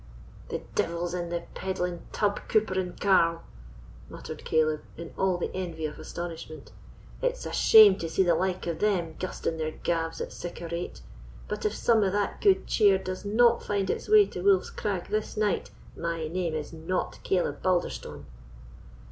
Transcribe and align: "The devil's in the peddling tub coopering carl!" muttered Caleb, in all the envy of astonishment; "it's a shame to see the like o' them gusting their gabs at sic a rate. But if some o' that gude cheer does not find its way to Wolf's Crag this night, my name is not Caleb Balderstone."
"The 0.49 0.63
devil's 0.73 1.13
in 1.13 1.29
the 1.29 1.43
peddling 1.53 2.01
tub 2.11 2.39
coopering 2.49 2.95
carl!" 2.99 3.43
muttered 4.09 4.43
Caleb, 4.43 4.81
in 4.97 5.13
all 5.15 5.37
the 5.37 5.55
envy 5.55 5.85
of 5.85 5.99
astonishment; 5.99 6.71
"it's 7.21 7.45
a 7.45 7.51
shame 7.53 7.97
to 7.99 8.09
see 8.09 8.23
the 8.23 8.33
like 8.33 8.67
o' 8.67 8.73
them 8.73 9.15
gusting 9.19 9.57
their 9.57 9.69
gabs 9.69 10.19
at 10.19 10.33
sic 10.33 10.59
a 10.59 10.67
rate. 10.69 11.01
But 11.47 11.65
if 11.65 11.75
some 11.75 12.01
o' 12.01 12.09
that 12.09 12.41
gude 12.41 12.65
cheer 12.65 12.97
does 12.97 13.23
not 13.23 13.61
find 13.61 13.91
its 13.91 14.09
way 14.09 14.25
to 14.25 14.41
Wolf's 14.41 14.71
Crag 14.71 15.09
this 15.09 15.37
night, 15.37 15.69
my 15.95 16.27
name 16.27 16.55
is 16.55 16.73
not 16.73 17.19
Caleb 17.21 17.61
Balderstone." 17.61 18.25